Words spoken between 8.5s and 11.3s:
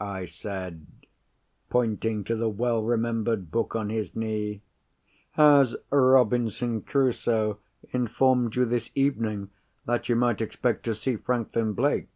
you, this evening, that you might expect to see